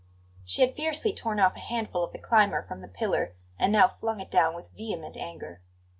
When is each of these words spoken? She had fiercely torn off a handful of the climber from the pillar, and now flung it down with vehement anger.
She 0.43 0.63
had 0.63 0.75
fiercely 0.75 1.13
torn 1.13 1.39
off 1.39 1.55
a 1.55 1.59
handful 1.59 2.03
of 2.03 2.11
the 2.11 2.17
climber 2.17 2.63
from 2.63 2.81
the 2.81 2.87
pillar, 2.87 3.35
and 3.59 3.71
now 3.71 3.87
flung 3.87 4.19
it 4.19 4.31
down 4.31 4.55
with 4.55 4.73
vehement 4.75 5.15
anger. 5.15 5.61